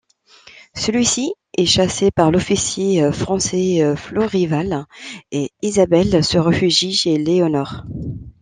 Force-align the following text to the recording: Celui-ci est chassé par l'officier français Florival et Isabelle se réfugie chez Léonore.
Celui-ci 0.75 1.31
est 1.55 1.67
chassé 1.67 2.09
par 2.09 2.31
l'officier 2.31 3.11
français 3.11 3.93
Florival 3.95 4.87
et 5.29 5.51
Isabelle 5.61 6.23
se 6.23 6.39
réfugie 6.39 6.91
chez 6.95 7.19
Léonore. 7.19 7.83